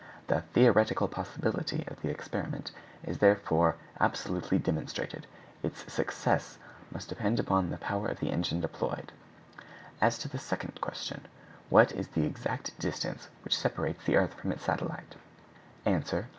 [0.25, 2.71] The theoretical possibility of the experiment
[3.03, 5.27] is therefore absolutely demonstrated;
[5.61, 6.57] its success
[6.91, 9.11] must depend upon the power of the engine employed.
[10.01, 11.27] As to the second question,
[11.69, 15.17] "What is the exact distance which separates the earth from its satellite?"
[15.85, 16.25] _Answer.